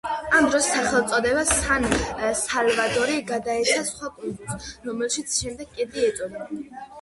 [0.37, 6.49] ამ დროს სახელწოდება „სან-სალვადორი“ გადაეცა სხვა კუნძულს, რომელსაც შემდეგ კეტი ეწოდა.